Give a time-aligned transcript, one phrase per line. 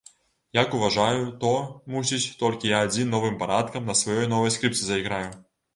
[0.59, 1.51] Як уважаю, то,
[1.97, 5.27] мусіць, толькі я адзін новым парадкам на сваёй новай скрыпцы зайграю.